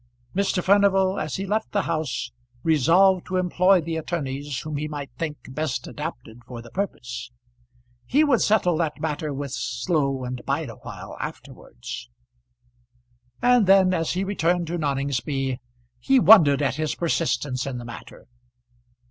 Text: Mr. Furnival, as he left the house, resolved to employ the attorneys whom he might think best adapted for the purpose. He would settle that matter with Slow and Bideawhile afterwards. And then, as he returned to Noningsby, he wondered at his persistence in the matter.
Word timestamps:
Mr. 0.35 0.63
Furnival, 0.63 1.19
as 1.19 1.35
he 1.35 1.45
left 1.45 1.73
the 1.73 1.83
house, 1.83 2.31
resolved 2.63 3.23
to 3.27 3.37
employ 3.37 3.79
the 3.79 3.97
attorneys 3.97 4.61
whom 4.61 4.77
he 4.77 4.87
might 4.87 5.11
think 5.19 5.53
best 5.53 5.87
adapted 5.87 6.43
for 6.47 6.59
the 6.59 6.71
purpose. 6.71 7.29
He 8.07 8.23
would 8.23 8.41
settle 8.41 8.75
that 8.77 8.99
matter 8.99 9.31
with 9.31 9.51
Slow 9.51 10.23
and 10.25 10.41
Bideawhile 10.43 11.17
afterwards. 11.19 12.09
And 13.43 13.67
then, 13.67 13.93
as 13.93 14.13
he 14.13 14.23
returned 14.23 14.65
to 14.65 14.79
Noningsby, 14.79 15.59
he 15.99 16.19
wondered 16.19 16.63
at 16.63 16.77
his 16.77 16.95
persistence 16.95 17.67
in 17.67 17.77
the 17.77 17.85
matter. 17.85 18.25